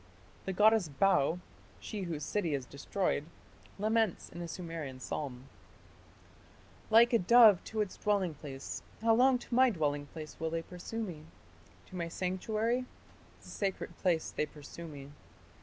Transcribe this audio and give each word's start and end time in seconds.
The 0.45 0.51
goddess 0.53 0.87
Bau, 0.89 1.37
"she 1.79 2.01
whose 2.01 2.25
city 2.25 2.55
is 2.55 2.65
destroyed", 2.65 3.23
laments 3.77 4.29
in 4.29 4.41
a 4.41 4.47
Sumerian 4.47 4.99
psalm: 4.99 5.47
Like 6.89 7.13
a 7.13 7.19
dove 7.19 7.63
to 7.65 7.81
its 7.81 7.97
dwelling 7.97 8.33
place, 8.33 8.81
how 9.03 9.13
long 9.13 9.37
to 9.37 9.53
my 9.53 9.69
dwelling 9.69 10.07
place 10.07 10.39
will 10.39 10.49
they 10.49 10.63
pursue 10.63 11.03
me, 11.03 11.25
To 11.89 11.95
my 11.95 12.07
sanctuary... 12.07 12.85
the 13.43 13.47
sacred 13.49 13.95
place 13.99 14.31
they 14.31 14.47
pursue 14.47 14.87
me.... 14.87 15.11